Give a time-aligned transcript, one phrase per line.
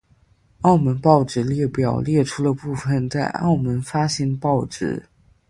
[0.61, 5.05] 澳门报纸列表列出了部分在澳门发行的报纸。